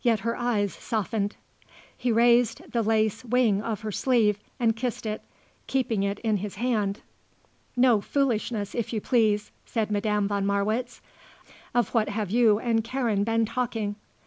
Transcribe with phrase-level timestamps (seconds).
[0.00, 1.36] Yet her eyes softened.
[1.94, 5.20] He raised the lace wing of her sleeve and kissed it,
[5.66, 7.02] keeping it in his hand.
[7.76, 11.02] "No foolishness if you please," said Madame von Marwitz.
[11.74, 13.96] "Of what have you and Karen been talking?"